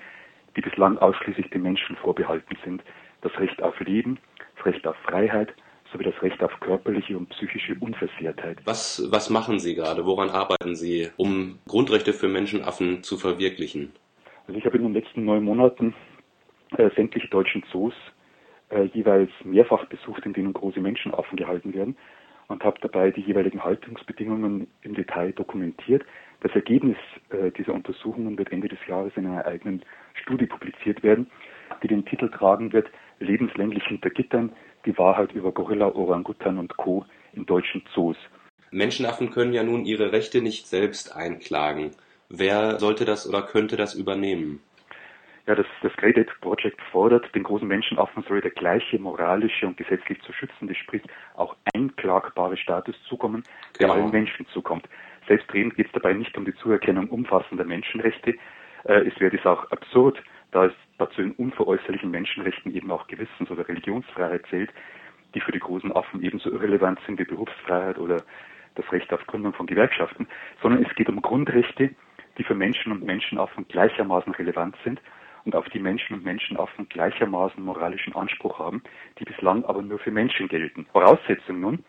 die 0.55 0.61
bislang 0.61 0.97
ausschließlich 0.97 1.49
den 1.49 1.63
Menschen 1.63 1.95
vorbehalten 1.97 2.57
sind. 2.63 2.83
Das 3.21 3.37
Recht 3.39 3.61
auf 3.61 3.79
Leben, 3.79 4.17
das 4.57 4.65
Recht 4.65 4.85
auf 4.87 4.95
Freiheit 4.97 5.53
sowie 5.91 6.03
das 6.03 6.21
Recht 6.21 6.41
auf 6.43 6.57
körperliche 6.59 7.17
und 7.17 7.29
psychische 7.29 7.75
Unversehrtheit. 7.79 8.59
Was, 8.65 9.07
was 9.11 9.29
machen 9.29 9.59
Sie 9.59 9.75
gerade? 9.75 10.05
Woran 10.05 10.29
arbeiten 10.29 10.75
Sie, 10.75 11.09
um 11.17 11.59
Grundrechte 11.67 12.13
für 12.13 12.27
Menschenaffen 12.27 13.03
zu 13.03 13.17
verwirklichen? 13.17 13.91
Also 14.47 14.57
ich 14.57 14.65
habe 14.65 14.77
in 14.77 14.83
den 14.83 14.93
letzten 14.93 15.25
neun 15.25 15.43
Monaten 15.43 15.93
äh, 16.77 16.89
sämtliche 16.95 17.27
deutschen 17.27 17.63
Zoos 17.71 17.93
äh, 18.69 18.83
jeweils 18.93 19.31
mehrfach 19.43 19.85
besucht, 19.85 20.25
in 20.25 20.33
denen 20.33 20.53
große 20.53 20.79
Menschenaffen 20.79 21.37
gehalten 21.37 21.73
werden 21.73 21.97
und 22.47 22.63
habe 22.63 22.79
dabei 22.81 23.11
die 23.11 23.21
jeweiligen 23.21 23.63
Haltungsbedingungen 23.63 24.67
im 24.81 24.93
Detail 24.93 25.31
dokumentiert. 25.33 26.03
Das 26.41 26.51
Ergebnis 26.53 26.97
äh, 27.29 27.51
dieser 27.51 27.73
Untersuchungen 27.73 28.37
wird 28.37 28.51
Ende 28.51 28.67
des 28.67 28.79
Jahres 28.87 29.13
in 29.15 29.27
einer 29.27 29.45
eigenen 29.45 29.83
Studie 30.15 30.47
publiziert 30.47 31.03
werden, 31.03 31.29
die 31.81 31.87
den 31.87 32.05
Titel 32.05 32.29
tragen 32.29 32.73
wird 32.73 32.89
Lebenslänglich 33.19 33.83
hinter 33.85 34.09
Gittern, 34.09 34.51
die 34.85 34.97
Wahrheit 34.97 35.31
über 35.33 35.51
Gorilla, 35.51 35.93
Orangutan 35.93 36.57
und 36.57 36.75
Co. 36.77 37.05
in 37.33 37.45
deutschen 37.45 37.83
Zoos. 37.93 38.17
Menschenaffen 38.71 39.29
können 39.29 39.53
ja 39.53 39.63
nun 39.63 39.85
ihre 39.85 40.11
Rechte 40.11 40.41
nicht 40.41 40.65
selbst 40.65 41.15
einklagen. 41.15 41.91
Wer 42.29 42.79
sollte 42.79 43.05
das 43.05 43.29
oder 43.29 43.43
könnte 43.43 43.77
das 43.77 43.93
übernehmen? 43.93 44.59
Ja, 45.45 45.55
das, 45.55 45.65
das 45.81 45.91
Great 45.97 46.15
Project 46.39 46.79
fordert, 46.91 47.33
den 47.35 47.43
großen 47.43 47.67
Menschenaffen 47.67 48.23
soll 48.27 48.41
der 48.41 48.51
gleiche 48.51 48.97
moralische 48.97 49.67
und 49.67 49.75
gesetzlich 49.75 50.21
zu 50.21 50.31
schützende, 50.33 50.73
sprich 50.75 51.01
auch 51.35 51.55
einklagbare 51.73 52.57
Status 52.57 52.95
zukommen, 53.07 53.43
der 53.79 53.87
genau. 53.87 53.99
allen 53.99 54.11
Menschen 54.11 54.47
zukommt. 54.47 54.87
Selbstredend 55.31 55.75
geht 55.75 55.85
es 55.85 55.93
dabei 55.93 56.11
nicht 56.11 56.37
um 56.37 56.43
die 56.43 56.53
Zuerkennung 56.55 57.07
umfassender 57.07 57.63
Menschenrechte. 57.63 58.31
Äh, 58.83 59.07
es 59.07 59.17
wäre 59.17 59.31
dies 59.31 59.45
auch 59.45 59.71
absurd, 59.71 60.21
da 60.51 60.65
es 60.65 60.73
dazu 60.97 61.21
in 61.21 61.31
unveräußerlichen 61.31 62.11
Menschenrechten 62.11 62.75
eben 62.75 62.91
auch 62.91 63.07
Gewissens- 63.07 63.49
oder 63.49 63.65
Religionsfreiheit 63.65 64.45
zählt, 64.49 64.71
die 65.33 65.39
für 65.39 65.53
die 65.53 65.59
großen 65.59 65.95
Affen 65.95 66.21
ebenso 66.21 66.51
irrelevant 66.51 66.99
sind 67.05 67.17
wie 67.17 67.23
Berufsfreiheit 67.23 67.97
oder 67.97 68.17
das 68.75 68.91
Recht 68.91 69.13
auf 69.13 69.25
Gründung 69.25 69.53
von 69.53 69.67
Gewerkschaften, 69.67 70.27
sondern 70.61 70.83
es 70.83 70.93
geht 70.95 71.07
um 71.07 71.21
Grundrechte, 71.21 71.91
die 72.37 72.43
für 72.43 72.55
Menschen 72.55 72.91
und 72.91 73.05
Menschenaffen 73.05 73.65
gleichermaßen 73.69 74.33
relevant 74.33 74.75
sind 74.83 74.99
und 75.45 75.55
auf 75.55 75.69
die 75.69 75.79
Menschen 75.79 76.17
und 76.17 76.25
Menschenaffen 76.25 76.89
gleichermaßen 76.89 77.63
moralischen 77.63 78.13
Anspruch 78.15 78.59
haben, 78.59 78.83
die 79.17 79.23
bislang 79.23 79.63
aber 79.63 79.81
nur 79.81 79.99
für 79.99 80.11
Menschen 80.11 80.49
gelten. 80.49 80.87
Voraussetzung 80.91 81.61
nun 81.61 81.85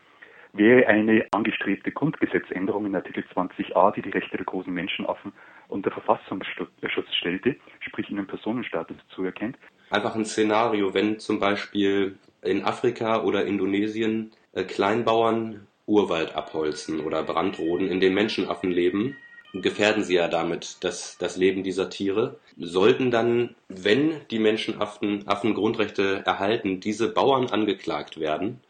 wäre 0.52 0.86
eine 0.86 1.26
angestrebte 1.30 1.90
Grundgesetzänderung 1.92 2.86
in 2.86 2.94
Artikel 2.94 3.24
20a, 3.34 3.94
die 3.94 4.02
die 4.02 4.10
Rechte 4.10 4.36
der 4.36 4.44
großen 4.44 4.72
Menschenaffen 4.72 5.32
unter 5.68 5.90
Verfassungsschutz 5.90 7.14
stellte, 7.14 7.56
sprich 7.80 8.10
ihnen 8.10 8.26
Personenstatus 8.26 8.96
zuerkennt. 9.14 9.56
Einfach 9.90 10.14
ein 10.14 10.24
Szenario, 10.24 10.94
wenn 10.94 11.18
zum 11.18 11.40
Beispiel 11.40 12.18
in 12.42 12.64
Afrika 12.64 13.22
oder 13.22 13.46
Indonesien 13.46 14.32
äh, 14.52 14.64
Kleinbauern 14.64 15.66
Urwald 15.86 16.34
abholzen 16.34 17.00
oder 17.00 17.22
Brandroden, 17.22 17.88
in 17.88 18.00
dem 18.00 18.14
Menschenaffen 18.14 18.70
leben, 18.70 19.16
gefährden 19.52 20.04
sie 20.04 20.14
ja 20.14 20.28
damit 20.28 20.78
das, 20.80 21.18
das 21.18 21.36
Leben 21.36 21.62
dieser 21.62 21.90
Tiere. 21.90 22.38
Sollten 22.56 23.10
dann, 23.10 23.54
wenn 23.68 24.20
die 24.30 24.38
Menschenaffen 24.38 25.26
Affen 25.26 25.54
Grundrechte 25.54 26.22
erhalten, 26.24 26.80
diese 26.80 27.12
Bauern 27.12 27.50
angeklagt 27.50 28.20
werden? 28.20 28.60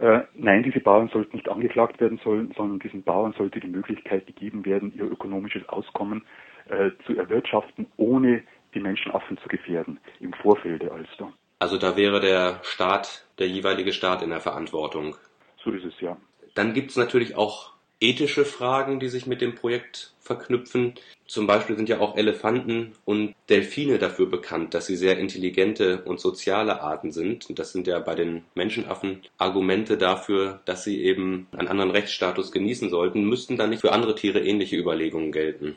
Äh, 0.00 0.22
nein, 0.34 0.62
diese 0.62 0.80
Bauern 0.80 1.10
sollten 1.12 1.36
nicht 1.36 1.48
angeklagt 1.48 2.00
werden 2.00 2.18
sollen, 2.24 2.54
sondern 2.56 2.78
diesen 2.78 3.02
Bauern 3.02 3.34
sollte 3.36 3.60
die 3.60 3.68
Möglichkeit 3.68 4.26
gegeben 4.26 4.64
werden, 4.64 4.94
ihr 4.96 5.04
ökonomisches 5.04 5.68
Auskommen 5.68 6.24
äh, 6.70 6.90
zu 7.04 7.16
erwirtschaften, 7.16 7.86
ohne 7.98 8.42
die 8.72 8.80
Menschenaffen 8.80 9.36
zu 9.38 9.48
gefährden, 9.48 10.00
im 10.20 10.32
Vorfelde 10.32 10.90
also. 10.90 11.32
Also 11.58 11.76
da 11.76 11.98
wäre 11.98 12.20
der 12.20 12.60
Staat, 12.62 13.26
der 13.38 13.48
jeweilige 13.48 13.92
Staat 13.92 14.22
in 14.22 14.30
der 14.30 14.40
Verantwortung. 14.40 15.16
So 15.62 15.70
ist 15.70 15.84
es 15.84 16.00
ja. 16.00 16.16
Dann 16.54 16.72
gibt 16.72 16.90
es 16.90 16.96
natürlich 16.96 17.36
auch 17.36 17.74
ethische 18.00 18.44
Fragen, 18.44 18.98
die 18.98 19.08
sich 19.08 19.26
mit 19.26 19.40
dem 19.40 19.54
Projekt 19.54 20.12
verknüpfen. 20.20 20.94
Zum 21.26 21.46
Beispiel 21.46 21.76
sind 21.76 21.88
ja 21.88 22.00
auch 22.00 22.16
Elefanten 22.16 22.92
und 23.04 23.34
Delfine 23.48 23.98
dafür 23.98 24.26
bekannt, 24.26 24.74
dass 24.74 24.86
sie 24.86 24.96
sehr 24.96 25.18
intelligente 25.18 26.02
und 26.02 26.18
soziale 26.18 26.80
Arten 26.80 27.12
sind. 27.12 27.48
Und 27.48 27.58
das 27.58 27.72
sind 27.72 27.86
ja 27.86 27.98
bei 28.00 28.14
den 28.14 28.44
Menschenaffen 28.54 29.22
Argumente 29.38 29.98
dafür, 29.98 30.60
dass 30.64 30.82
sie 30.84 31.02
eben 31.02 31.46
einen 31.52 31.68
anderen 31.68 31.90
Rechtsstatus 31.90 32.52
genießen 32.52 32.90
sollten. 32.90 33.24
Müssten 33.24 33.56
dann 33.56 33.70
nicht 33.70 33.82
für 33.82 33.92
andere 33.92 34.14
Tiere 34.14 34.40
ähnliche 34.40 34.76
Überlegungen 34.76 35.30
gelten? 35.30 35.76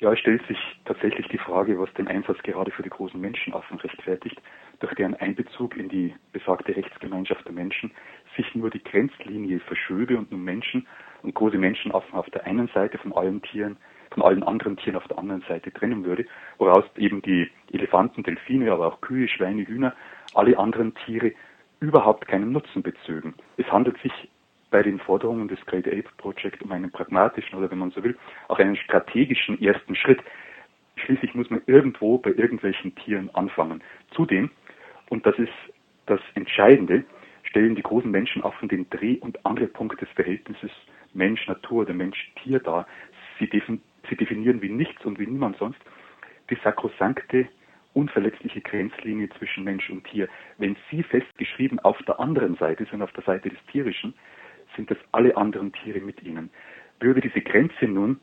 Ja, 0.00 0.10
es 0.14 0.18
stellt 0.18 0.40
sich 0.46 0.56
tatsächlich 0.86 1.28
die 1.28 1.36
Frage, 1.36 1.78
was 1.78 1.92
den 1.92 2.08
Einsatz 2.08 2.38
gerade 2.42 2.70
für 2.70 2.82
die 2.82 2.88
großen 2.88 3.20
Menschenaffen 3.20 3.78
rechtfertigt, 3.80 4.40
durch 4.78 4.94
deren 4.94 5.14
Einbezug 5.14 5.76
in 5.76 5.90
die 5.90 6.14
besagte 6.32 6.74
Rechtsgemeinschaft 6.74 7.44
der 7.44 7.52
Menschen 7.52 7.92
sich 8.34 8.54
nur 8.54 8.70
die 8.70 8.82
Grenzlinie 8.82 9.60
verschöbe 9.60 10.16
und 10.16 10.32
nun 10.32 10.42
Menschen 10.42 10.86
und 11.22 11.34
große 11.34 11.58
Menschenaffen 11.58 12.14
auf 12.14 12.30
der 12.30 12.46
einen 12.46 12.68
Seite 12.68 12.96
von 12.96 13.12
allen 13.12 13.42
Tieren, 13.42 13.76
von 14.10 14.22
allen 14.22 14.42
anderen 14.42 14.78
Tieren 14.78 14.96
auf 14.96 15.06
der 15.06 15.18
anderen 15.18 15.44
Seite 15.46 15.70
trennen 15.70 16.02
würde, 16.06 16.24
woraus 16.56 16.84
eben 16.96 17.20
die 17.20 17.50
Elefanten, 17.70 18.22
Delfine, 18.22 18.72
aber 18.72 18.86
auch 18.86 19.02
Kühe, 19.02 19.28
Schweine, 19.28 19.66
Hühner, 19.66 19.94
alle 20.32 20.58
anderen 20.58 20.94
Tiere 20.94 21.32
überhaupt 21.80 22.26
keinen 22.26 22.52
Nutzen 22.52 22.82
bezögen. 22.82 23.34
Es 23.58 23.70
handelt 23.70 24.00
sich 24.00 24.12
bei 24.70 24.82
den 24.82 24.98
Forderungen 24.98 25.48
des 25.48 25.60
Great 25.66 25.86
Ape 25.86 26.08
Project 26.16 26.62
um 26.62 26.72
einen 26.72 26.90
pragmatischen 26.90 27.58
oder 27.58 27.70
wenn 27.70 27.78
man 27.78 27.90
so 27.90 28.02
will, 28.02 28.16
auch 28.48 28.58
einen 28.58 28.76
strategischen 28.76 29.60
ersten 29.60 29.94
Schritt. 29.96 30.20
Schließlich 30.96 31.34
muss 31.34 31.50
man 31.50 31.62
irgendwo 31.66 32.18
bei 32.18 32.30
irgendwelchen 32.30 32.94
Tieren 32.94 33.30
anfangen. 33.34 33.82
Zudem, 34.12 34.50
und 35.08 35.26
das 35.26 35.38
ist 35.38 35.52
das 36.06 36.20
Entscheidende, 36.34 37.04
stellen 37.42 37.74
die 37.74 37.82
großen 37.82 38.10
Menschenaffen 38.10 38.68
den 38.68 38.88
Dreh- 38.90 39.18
und 39.18 39.44
Angelpunkt 39.44 40.00
des 40.00 40.08
Verhältnisses 40.10 40.70
Mensch-Natur 41.14 41.82
oder 41.82 41.94
Mensch-Tier 41.94 42.60
dar. 42.60 42.86
Sie, 43.38 43.48
defin 43.48 43.80
sie 44.08 44.16
definieren 44.16 44.62
wie 44.62 44.68
nichts 44.68 45.04
und 45.04 45.18
wie 45.18 45.26
niemand 45.26 45.56
sonst 45.56 45.80
die 46.50 46.58
sakrosankte, 46.62 47.48
unverletzliche 47.92 48.60
Grenzlinie 48.60 49.28
zwischen 49.38 49.64
Mensch 49.64 49.90
und 49.90 50.04
Tier. 50.04 50.28
Wenn 50.58 50.76
sie 50.90 51.02
festgeschrieben 51.02 51.80
auf 51.80 51.98
der 52.06 52.20
anderen 52.20 52.56
Seite 52.56 52.86
sind, 52.90 53.02
auf 53.02 53.12
der 53.12 53.24
Seite 53.24 53.48
des 53.48 53.58
Tierischen, 53.72 54.14
sind 54.80 54.90
das 54.90 54.98
alle 55.12 55.36
anderen 55.36 55.74
Tiere 55.74 56.00
mit 56.00 56.22
ihnen. 56.22 56.48
Würde 57.00 57.20
diese 57.20 57.42
Grenze 57.42 57.84
nun 57.84 58.18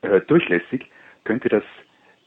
äh, 0.00 0.22
durchlässig, 0.22 0.90
könnte 1.24 1.50
das 1.50 1.64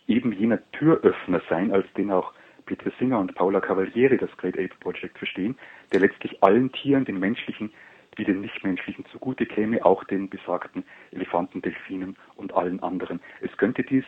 eben 0.08 0.34
jener 0.34 0.60
Türöffner 0.74 1.42
sein, 1.50 1.72
als 1.72 1.92
den 1.94 2.12
auch 2.12 2.32
Peter 2.68 2.92
Singer 3.00 3.18
und 3.18 3.34
Paula 3.34 3.60
Cavalieri 3.60 4.18
das 4.18 4.30
Great 4.38 4.54
Ape 4.54 4.76
Project 4.80 5.18
verstehen, 5.18 5.58
der 5.92 6.02
letztlich 6.02 6.44
allen 6.44 6.72
Tieren, 6.74 7.06
den 7.06 7.20
menschlichen 7.20 7.72
wie 8.16 8.24
den 8.24 8.42
nichtmenschlichen 8.42 9.06
zugute 9.06 9.48
käme, 9.48 9.84
auch 9.84 10.04
den 10.04 10.30
besagten 10.30 10.84
Elefanten, 11.12 11.64
Delfinen 11.64 12.16
und 12.36 12.54
allen 12.54 12.84
anderen. 12.84 13.20
Es 13.42 13.58
könnte 13.58 13.82
dies 13.82 14.06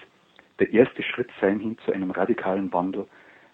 der 0.59 0.71
erste 0.71 1.01
Schritt 1.01 1.31
sein 1.41 1.59
hin 1.59 1.79
zu 1.83 1.91
einem 1.91 2.11
radikalen 2.11 2.71
Wandel 2.71 3.07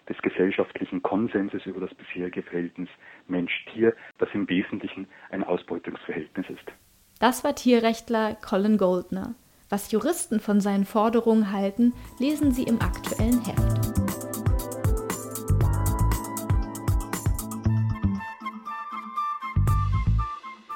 des 0.08 0.18
gesellschaftlichen 0.18 1.02
Konsenses 1.02 1.64
über 1.66 1.80
das 1.80 1.94
bisherige 1.94 2.42
Verhältnis 2.42 2.88
Mensch-Tier, 3.28 3.94
das 4.18 4.28
im 4.34 4.48
Wesentlichen 4.48 5.06
ein 5.30 5.44
Ausbeutungsverhältnis 5.44 6.46
ist. 6.48 6.72
Das 7.20 7.44
war 7.44 7.54
Tierrechtler 7.54 8.34
Colin 8.34 8.78
Goldner. 8.78 9.34
Was 9.68 9.90
Juristen 9.90 10.40
von 10.40 10.60
seinen 10.60 10.84
Forderungen 10.84 11.52
halten, 11.52 11.94
lesen 12.18 12.52
Sie 12.52 12.64
im 12.64 12.80
aktuellen 12.80 13.42
Heft. 13.44 13.91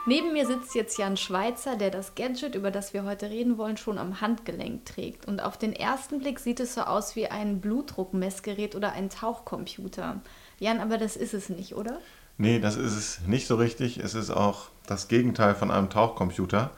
Neben 0.08 0.32
mir 0.32 0.46
sitzt 0.46 0.76
jetzt 0.76 0.98
Jan 0.98 1.16
Schweizer, 1.16 1.74
der 1.74 1.90
das 1.90 2.14
Gadget, 2.14 2.54
über 2.54 2.70
das 2.70 2.94
wir 2.94 3.02
heute 3.02 3.28
reden 3.28 3.58
wollen, 3.58 3.76
schon 3.76 3.98
am 3.98 4.20
Handgelenk 4.20 4.84
trägt. 4.86 5.26
Und 5.26 5.40
auf 5.40 5.58
den 5.58 5.72
ersten 5.72 6.20
Blick 6.20 6.38
sieht 6.38 6.60
es 6.60 6.74
so 6.74 6.82
aus 6.82 7.16
wie 7.16 7.26
ein 7.26 7.60
Blutdruckmessgerät 7.60 8.76
oder 8.76 8.92
ein 8.92 9.10
Tauchcomputer. 9.10 10.20
Jan, 10.60 10.78
aber 10.78 10.96
das 10.96 11.16
ist 11.16 11.34
es 11.34 11.48
nicht, 11.48 11.74
oder? 11.74 11.98
Nee, 12.38 12.60
das 12.60 12.76
ist 12.76 12.96
es 12.96 13.20
nicht 13.26 13.48
so 13.48 13.56
richtig. 13.56 13.98
Es 13.98 14.14
ist 14.14 14.30
auch 14.30 14.68
das 14.86 15.08
Gegenteil 15.08 15.56
von 15.56 15.72
einem 15.72 15.90
Tauchcomputer. 15.90 16.70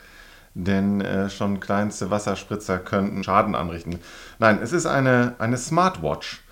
Denn 0.54 1.02
äh, 1.02 1.28
schon 1.28 1.61
kleinste 1.61 2.11
Wasserspritzer 2.11 2.78
könnten 2.78 3.23
Schaden 3.23 3.54
anrichten. 3.54 3.99
Nein, 4.38 4.58
es 4.62 4.73
ist 4.73 4.87
eine, 4.87 5.35
eine 5.38 5.58
Smartwatch 5.58 6.42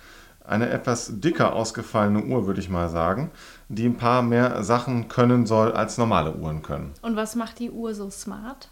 eine 0.47 0.69
etwas 0.69 1.19
dicker 1.19 1.53
ausgefallene 1.53 2.23
Uhr, 2.23 2.47
würde 2.47 2.59
ich 2.59 2.69
mal 2.69 2.89
sagen, 2.89 3.31
die 3.69 3.85
ein 3.85 3.97
paar 3.97 4.21
mehr 4.21 4.63
Sachen 4.63 5.07
können 5.07 5.45
soll, 5.45 5.71
als 5.73 5.97
normale 5.97 6.33
Uhren 6.33 6.61
können. 6.61 6.93
Und 7.01 7.15
was 7.15 7.35
macht 7.35 7.59
die 7.59 7.71
Uhr 7.71 7.93
so 7.93 8.09
smart? 8.09 8.69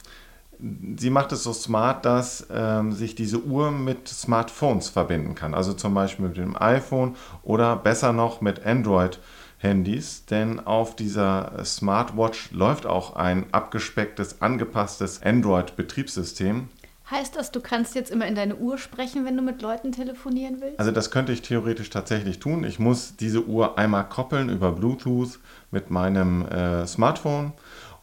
Sie 0.98 1.10
macht 1.10 1.34
es 1.34 1.44
so 1.44 1.52
smart, 1.52 2.06
dass 2.06 2.48
ähm, 2.50 2.94
sich 2.94 3.14
diese 3.14 3.42
Uhr 3.42 3.72
mit 3.72 4.08
Smartphones 4.08 4.88
verbinden 4.88 5.36
kann. 5.36 5.54
Also 5.54 5.74
zum 5.74 5.94
Beispiel 5.94 6.30
mit 6.30 6.38
dem 6.38 6.56
iPhone 6.60 7.16
oder 7.44 7.76
besser 7.76 8.14
noch 8.14 8.40
mit 8.40 8.66
Android. 8.66 9.20
Handys, 9.58 10.26
denn 10.26 10.60
auf 10.60 10.96
dieser 10.96 11.64
Smartwatch 11.66 12.52
läuft 12.52 12.86
auch 12.86 13.16
ein 13.16 13.46
abgespecktes, 13.52 14.42
angepasstes 14.42 15.24
Android-Betriebssystem. 15.24 16.70
Heißt 17.10 17.36
das, 17.36 17.52
du 17.52 17.62
kannst 17.62 17.94
jetzt 17.94 18.10
immer 18.10 18.26
in 18.26 18.34
deine 18.34 18.56
Uhr 18.56 18.80
sprechen, 18.80 19.26
wenn 19.26 19.38
du 19.38 19.44
mit 19.44 19.62
Leuten 19.62 19.92
telefonieren 19.92 20.60
willst? 20.60 20.80
Also 20.80 20.92
das 20.92 21.12
könnte 21.12 21.32
ich 21.32 21.44
theoretisch 21.44 21.92
tatsächlich 21.92 22.40
tun. 22.40 22.64
Ich 22.64 22.80
muss 22.80 23.16
diese 23.16 23.46
Uhr 23.46 23.78
einmal 23.78 24.10
koppeln 24.10 24.50
über 24.50 24.72
Bluetooth 24.72 25.40
mit 25.70 25.92
meinem 25.92 26.48
äh, 26.48 26.88
Smartphone 26.88 27.54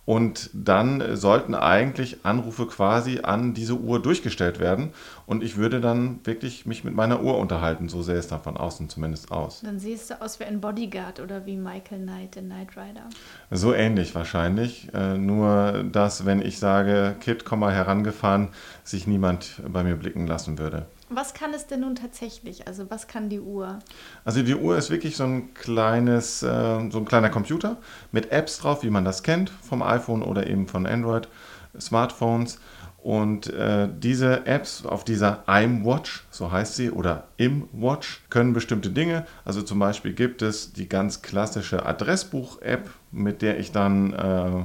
und 0.05 0.51
dann 0.53 1.17
sollten 1.17 1.55
eigentlich 1.55 2.25
Anrufe 2.25 2.67
quasi 2.67 3.21
an 3.23 3.55
diese 3.55 3.75
Uhr 3.75 4.03
durchgestellt 4.03 4.59
werden. 4.59 4.91
Und 5.33 5.43
ich 5.43 5.57
würde 5.57 5.81
dann 5.81 6.21
wirklich 6.25 6.67
mich 6.67 6.85
mit 6.85 6.95
meiner 6.95 7.23
Uhr 7.23 7.39
unterhalten. 7.39 7.89
So 7.89 8.03
sähe 8.03 8.17
es 8.17 8.29
dann 8.29 8.43
von 8.43 8.59
außen 8.59 8.91
zumindest 8.91 9.33
aus. 9.33 9.63
Dann 9.65 9.79
siehst 9.79 10.11
du 10.11 10.21
aus 10.21 10.39
wie 10.39 10.45
ein 10.45 10.61
Bodyguard 10.61 11.21
oder 11.21 11.47
wie 11.47 11.57
Michael 11.57 12.03
Knight 12.03 12.37
in 12.37 12.51
Knight 12.51 12.77
Rider. 12.77 13.09
So 13.51 13.73
ähnlich 13.73 14.15
wahrscheinlich. 14.15 14.93
Äh, 14.93 15.17
nur, 15.17 15.85
dass 15.91 16.27
wenn 16.27 16.43
ich 16.43 16.59
sage, 16.59 17.17
Kid, 17.21 17.47
komm 17.47 17.61
mal 17.61 17.73
herangefahren, 17.73 18.49
sich 18.85 19.07
niemand 19.07 19.63
bei 19.67 19.83
mir 19.83 19.97
blicken 19.97 20.27
lassen 20.27 20.59
würde. 20.59 20.85
Was 21.09 21.33
kann 21.33 21.55
es 21.55 21.67
denn 21.67 21.81
nun 21.81 21.95
tatsächlich? 21.95 22.67
Also 22.69 22.91
was 22.91 23.09
kann 23.09 23.31
die 23.31 23.41
Uhr? 23.41 23.79
Also 24.27 24.43
die 24.43 24.55
Uhr 24.55 24.77
ist 24.77 24.91
wirklich 24.91 25.17
so 25.17 25.25
ein 25.25 25.55
kleines, 25.55 26.43
äh, 26.43 26.91
so 26.91 26.99
ein 26.99 27.07
kleiner 27.07 27.31
Computer 27.31 27.79
mit 28.13 28.33
Apps 28.33 28.59
drauf, 28.59 28.83
wie 28.83 28.91
man 28.91 29.07
das 29.07 29.23
kennt 29.23 29.49
vom 29.49 29.83
iPhone 29.83 30.23
oder 30.23 30.47
eben 30.47 30.69
von 30.69 30.87
Android 30.87 31.27
Smartphones. 31.81 32.59
Und 33.03 33.53
äh, 33.53 33.89
diese 33.99 34.47
Apps 34.47 34.87
auf 34.87 35.03
dieser 35.03 35.43
iMwatch, 35.49 36.25
so 36.31 36.53
heißt 36.53 36.77
sie, 36.77 36.93
oder 36.93 37.25
ImWatch, 37.37 38.23
können 38.31 38.53
bestimmte 38.53 38.91
Dinge. 38.91 39.27
Also 39.45 39.61
zum 39.63 39.81
Beispiel 39.81 40.13
gibt 40.13 40.41
es 40.41 40.73
die 40.73 40.89
ganz 40.89 41.21
klassische 41.21 41.85
Adressbuch-App, 41.85 42.89
mit 43.11 43.43
der 43.43 43.59
ich 43.59 43.73
dann 43.73 44.13
äh, 44.13 44.65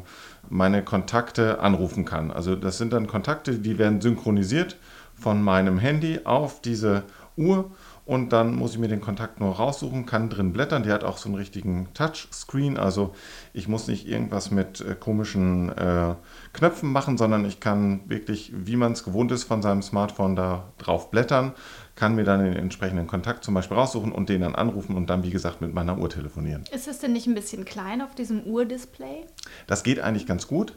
meine 0.49 0.83
Kontakte 0.83 1.59
anrufen 1.61 2.05
kann. 2.05 2.29
Also 2.29 2.55
das 2.55 2.77
sind 2.77 2.93
dann 2.93 3.07
Kontakte, 3.07 3.57
die 3.57 3.79
werden 3.79 4.01
synchronisiert 4.01 4.77
von 5.15 5.41
meinem 5.41 5.79
Handy 5.79 6.19
auf 6.23 6.61
diese 6.61 7.05
Uhr 7.37 7.71
und 8.05 8.31
dann 8.31 8.55
muss 8.55 8.71
ich 8.71 8.79
mir 8.79 8.87
den 8.87 9.01
Kontakt 9.01 9.39
nur 9.39 9.55
raussuchen, 9.55 10.05
kann 10.05 10.29
drin 10.29 10.53
blättern. 10.53 10.83
Die 10.83 10.91
hat 10.91 11.03
auch 11.03 11.17
so 11.17 11.27
einen 11.29 11.35
richtigen 11.35 11.89
Touchscreen, 11.93 12.77
also 12.77 13.13
ich 13.53 13.67
muss 13.67 13.87
nicht 13.87 14.07
irgendwas 14.07 14.49
mit 14.49 14.81
äh, 14.81 14.95
komischen 14.95 15.69
äh, 15.77 16.15
Knöpfen 16.53 16.91
machen, 16.91 17.17
sondern 17.17 17.45
ich 17.45 17.59
kann 17.59 18.01
wirklich, 18.07 18.51
wie 18.55 18.77
man 18.77 18.93
es 18.93 19.03
gewohnt 19.03 19.31
ist, 19.31 19.43
von 19.43 19.61
seinem 19.61 19.81
Smartphone 19.81 20.35
da 20.35 20.71
drauf 20.77 21.11
blättern, 21.11 21.53
kann 21.95 22.15
mir 22.15 22.23
dann 22.23 22.43
den 22.43 22.53
entsprechenden 22.53 23.07
Kontakt 23.07 23.43
zum 23.43 23.53
Beispiel 23.53 23.75
raussuchen 23.75 24.11
und 24.11 24.29
den 24.29 24.41
dann 24.41 24.55
anrufen 24.55 24.95
und 24.95 25.09
dann, 25.09 25.23
wie 25.23 25.31
gesagt, 25.31 25.61
mit 25.61 25.73
meiner 25.73 25.97
Uhr 25.97 26.09
telefonieren. 26.09 26.63
Ist 26.73 26.87
es 26.87 26.99
denn 26.99 27.13
nicht 27.13 27.27
ein 27.27 27.35
bisschen 27.35 27.65
klein 27.65 28.01
auf 28.01 28.15
diesem 28.15 28.43
Uhrdisplay? 28.43 29.25
Das 29.65 29.83
geht 29.83 29.99
eigentlich 29.99 30.27
ganz 30.27 30.47
gut. 30.47 30.75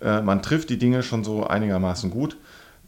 Äh, 0.00 0.22
man 0.22 0.42
trifft 0.42 0.70
die 0.70 0.78
Dinge 0.78 1.02
schon 1.02 1.22
so 1.22 1.46
einigermaßen 1.46 2.10
gut. 2.10 2.36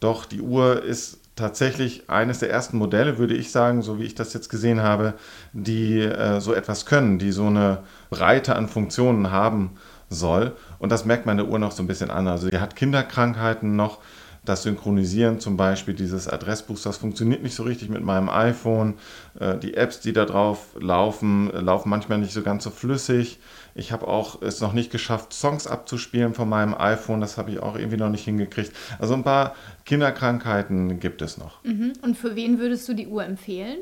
Doch 0.01 0.25
die 0.25 0.41
Uhr 0.41 0.83
ist 0.83 1.21
tatsächlich 1.37 2.09
eines 2.09 2.39
der 2.39 2.51
ersten 2.51 2.79
Modelle, 2.79 3.19
würde 3.19 3.35
ich 3.35 3.53
sagen, 3.53 3.83
so 3.83 3.99
wie 3.99 4.05
ich 4.05 4.15
das 4.15 4.33
jetzt 4.33 4.49
gesehen 4.49 4.83
habe, 4.83 5.15
die 5.53 6.01
äh, 6.01 6.41
so 6.41 6.55
etwas 6.55 6.87
können, 6.87 7.19
die 7.19 7.31
so 7.31 7.47
eine 7.47 7.83
Breite 8.11 8.57
an 8.57 8.69
Funktionen 8.69 9.31
haben 9.31 9.77
soll. 10.09 10.57
Und 10.79 10.91
das 10.91 11.05
merkt 11.05 11.27
der 11.27 11.47
Uhr 11.47 11.59
noch 11.59 11.73
so 11.73 11.83
ein 11.83 11.87
bisschen 11.87 12.11
an. 12.11 12.27
Also 12.27 12.49
die 12.49 12.59
hat 12.59 12.75
Kinderkrankheiten 12.75 13.77
noch. 13.77 13.99
Das 14.47 14.63
Synchronisieren 14.63 15.41
zum 15.41 15.57
Beispiel 15.57 15.93
dieses 15.93 16.29
Adressbuchs, 16.29 16.83
das 16.83 16.97
funktioniert 16.97 17.43
nicht 17.43 17.55
so 17.55 17.65
richtig 17.65 17.89
mit 17.89 18.03
meinem 18.03 18.29
iPhone. 18.29 18.95
Äh, 19.39 19.59
die 19.59 19.75
Apps, 19.75 20.01
die 20.01 20.13
da 20.13 20.25
drauf 20.25 20.69
laufen, 20.79 21.51
laufen 21.53 21.91
manchmal 21.91 22.19
nicht 22.19 22.33
so 22.33 22.43
ganz 22.43 22.65
so 22.65 22.71
flüssig. 22.71 23.39
Ich 23.75 23.93
habe 23.93 24.09
auch 24.09 24.41
es 24.41 24.61
noch 24.61 24.73
nicht 24.73 24.91
geschafft, 24.91 25.35
Songs 25.35 25.67
abzuspielen 25.67 26.33
von 26.33 26.49
meinem 26.49 26.75
iPhone. 26.75 27.21
Das 27.21 27.37
habe 27.37 27.51
ich 27.51 27.59
auch 27.59 27.77
irgendwie 27.77 27.99
noch 27.99 28.09
nicht 28.09 28.25
hingekriegt. 28.25 28.73
Also 28.99 29.15
ein 29.15 29.25
paar 29.25 29.55
Kinderkrankheiten 29.85 31.01
gibt 31.01 31.21
es 31.23 31.37
noch. 31.37 31.63
Mhm. 31.65 31.93
Und 32.03 32.17
für 32.17 32.37
wen 32.37 32.59
würdest 32.59 32.89
du 32.89 32.95
die 32.95 33.09
Uhr 33.09 33.25
empfehlen? 33.25 33.79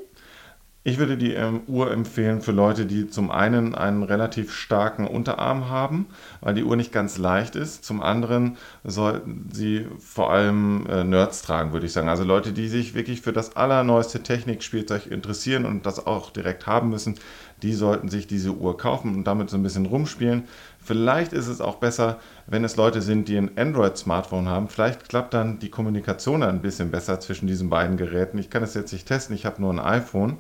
Ich 0.87 0.99
würde 0.99 1.17
die 1.17 1.33
ähm, 1.33 1.63
Uhr 1.67 1.91
empfehlen 1.91 2.43
für 2.43 2.53
Leute, 2.53 2.85
die 2.85 3.09
zum 3.09 3.31
einen 3.31 3.75
einen 3.75 4.03
relativ 4.03 4.53
starken 4.53 5.07
Unterarm 5.07 5.71
haben, 5.71 6.05
weil 6.43 6.53
die 6.53 6.63
Uhr 6.63 6.77
nicht 6.77 6.93
ganz 6.93 7.17
leicht 7.17 7.57
ist. 7.57 7.87
Zum 7.87 8.03
anderen 8.03 8.59
sollten 8.85 9.49
sie 9.51 9.87
vor 9.99 10.31
allem 10.31 10.87
äh, 10.91 11.03
Nerds 11.03 11.41
tragen, 11.41 11.73
würde 11.73 11.87
ich 11.87 11.93
sagen. 11.93 12.11
Also 12.11 12.23
Leute, 12.23 12.53
die 12.53 12.69
sich 12.69 12.93
wirklich 12.93 13.23
für 13.23 13.33
das 13.33 13.57
allerneueste 13.57 14.23
Technikspielzeug 14.23 15.07
interessieren 15.07 15.65
und 15.65 15.87
das 15.87 16.07
auch 16.07 16.29
direkt 16.29 16.67
haben 16.67 16.91
müssen, 16.91 17.15
die 17.63 17.73
sollten 17.73 18.11
sich 18.11 18.27
diese 18.27 18.53
Uhr 18.53 18.77
kaufen 18.77 19.15
und 19.15 19.25
damit 19.25 19.49
so 19.49 19.57
ein 19.57 19.63
bisschen 19.63 19.87
rumspielen. 19.87 20.45
Vielleicht 20.81 21.33
ist 21.33 21.49
es 21.49 21.63
auch 21.63 21.77
besser, 21.77 22.19
wenn 22.47 22.63
es 22.63 22.77
Leute 22.77 23.01
sind, 23.01 23.29
die 23.29 23.39
ein 23.39 23.57
Android-Smartphone 23.57 24.51
haben. 24.51 24.69
Vielleicht 24.69 25.09
klappt 25.09 25.33
dann 25.33 25.61
die 25.61 25.71
Kommunikation 25.71 26.43
ein 26.43 26.61
bisschen 26.61 26.91
besser 26.91 27.21
zwischen 27.21 27.47
diesen 27.47 27.71
beiden 27.71 27.97
Geräten. 27.97 28.37
Ich 28.37 28.51
kann 28.51 28.63
es 28.63 28.75
jetzt 28.75 28.93
nicht 28.93 29.09
testen, 29.09 29.35
ich 29.35 29.47
habe 29.47 29.63
nur 29.63 29.73
ein 29.73 29.81
iPhone. 29.81 30.37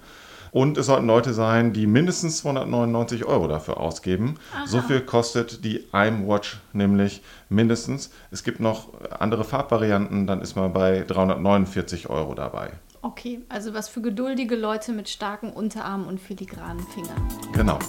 Und 0.55 0.79
es 0.79 0.87
sollten 0.87 1.09
Leute 1.09 1.35
sein, 1.35 1.73
die 1.73 1.88
mindestens 1.88 2.37
299 2.37 3.25
Euro 3.25 3.49
dafür 3.49 3.81
ausgeben. 3.81 4.37
Aha. 4.55 4.69
So 4.69 4.83
viel 4.83 5.01
kostet 5.01 5.64
die 5.64 5.85
iMwatch 5.93 6.61
nämlich 6.73 7.23
mindestens. 7.49 8.12
Es 8.31 8.45
gibt 8.45 8.61
noch 8.61 8.90
andere 9.19 9.43
Farbvarianten, 9.43 10.29
dann 10.29 10.40
ist 10.40 10.55
man 10.55 10.73
bei 10.73 11.01
349 11.09 12.09
Euro 12.09 12.37
dabei. 12.37 12.71
Okay, 13.03 13.40
also 13.49 13.75
was 13.75 13.88
für 13.88 14.01
geduldige 14.01 14.55
Leute 14.55 14.93
mit 14.93 15.09
starken 15.09 15.51
Unterarmen 15.51 16.07
und 16.07 16.21
filigranen 16.21 16.87
Fingern. 16.87 17.29
Genau. 17.53 17.81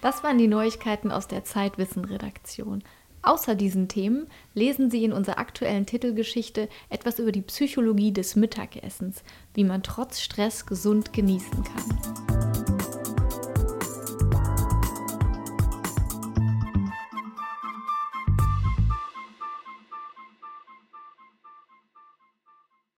Das 0.00 0.24
waren 0.24 0.38
die 0.38 0.48
Neuigkeiten 0.48 1.12
aus 1.12 1.28
der 1.28 1.44
Zeitwissen-Redaktion. 1.44 2.82
Außer 3.24 3.54
diesen 3.54 3.88
Themen 3.88 4.26
lesen 4.52 4.90
Sie 4.90 5.02
in 5.02 5.12
unserer 5.12 5.38
aktuellen 5.38 5.86
Titelgeschichte 5.86 6.68
etwas 6.90 7.18
über 7.18 7.32
die 7.32 7.40
Psychologie 7.40 8.12
des 8.12 8.36
Mittagessens, 8.36 9.22
wie 9.54 9.64
man 9.64 9.82
trotz 9.82 10.20
Stress 10.20 10.66
gesund 10.66 11.14
genießen 11.14 11.64
kann. 11.64 12.33